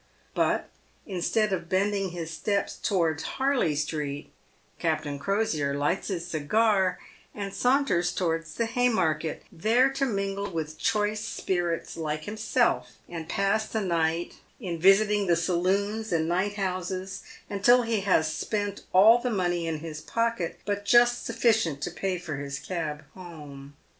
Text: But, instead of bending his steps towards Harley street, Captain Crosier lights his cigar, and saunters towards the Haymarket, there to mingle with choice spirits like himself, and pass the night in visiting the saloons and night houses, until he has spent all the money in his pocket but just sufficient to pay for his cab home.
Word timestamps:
But, 0.33 0.67
instead 1.05 1.53
of 1.53 1.69
bending 1.69 2.09
his 2.09 2.31
steps 2.31 2.75
towards 2.75 3.21
Harley 3.21 3.75
street, 3.75 4.31
Captain 4.79 5.19
Crosier 5.19 5.75
lights 5.77 6.07
his 6.07 6.25
cigar, 6.25 6.97
and 7.35 7.53
saunters 7.53 8.11
towards 8.11 8.55
the 8.55 8.65
Haymarket, 8.65 9.43
there 9.51 9.91
to 9.93 10.05
mingle 10.07 10.49
with 10.49 10.79
choice 10.79 11.23
spirits 11.23 11.95
like 11.97 12.23
himself, 12.23 12.93
and 13.07 13.29
pass 13.29 13.67
the 13.67 13.79
night 13.81 14.39
in 14.59 14.79
visiting 14.79 15.27
the 15.27 15.35
saloons 15.35 16.11
and 16.11 16.27
night 16.27 16.55
houses, 16.55 17.21
until 17.47 17.83
he 17.83 17.99
has 18.01 18.33
spent 18.33 18.81
all 18.93 19.19
the 19.19 19.29
money 19.29 19.67
in 19.67 19.81
his 19.81 20.01
pocket 20.01 20.59
but 20.65 20.83
just 20.83 21.25
sufficient 21.27 21.79
to 21.83 21.91
pay 21.91 22.17
for 22.17 22.37
his 22.37 22.57
cab 22.57 23.03
home. 23.13 23.75